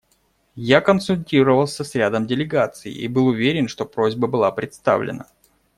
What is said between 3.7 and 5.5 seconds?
просьба была представлена.